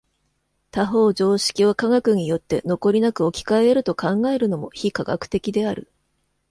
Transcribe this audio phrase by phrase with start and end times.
[0.71, 5.91] 他方常識を科学によって残りなく置き換え得ると考えるのも非科学的である。